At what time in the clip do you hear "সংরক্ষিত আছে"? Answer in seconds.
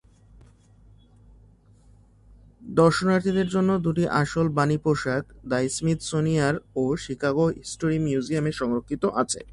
8.51-9.41